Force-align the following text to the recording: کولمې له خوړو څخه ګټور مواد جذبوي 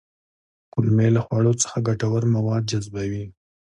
کولمې 0.73 1.07
له 1.15 1.21
خوړو 1.25 1.53
څخه 1.61 1.77
ګټور 1.87 2.23
مواد 2.35 2.63
جذبوي 2.71 3.25